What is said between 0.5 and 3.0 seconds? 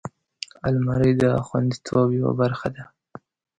الماري د خوندیتوب یوه برخه ده